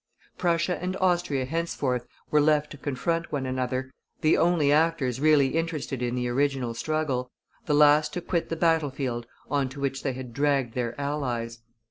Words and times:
Prussia 0.35 0.81
and 0.81 0.97
Austria 0.97 1.45
henceforth 1.45 2.07
were 2.31 2.41
left 2.41 2.71
to 2.71 2.77
confront 2.77 3.31
one 3.31 3.45
another, 3.45 3.91
the 4.21 4.35
only 4.35 4.71
actors 4.71 5.21
really 5.21 5.49
interested 5.49 6.01
in 6.01 6.15
the 6.15 6.27
original 6.27 6.73
struggle, 6.73 7.29
the 7.67 7.75
last 7.75 8.11
to 8.13 8.19
quit 8.19 8.49
the 8.49 8.55
battle 8.55 8.89
field 8.89 9.27
on 9.47 9.69
to 9.69 9.79
which 9.79 10.01
they 10.01 10.13
had 10.13 10.33
dragged 10.33 10.73
their 10.73 10.99
allies. 10.99 11.59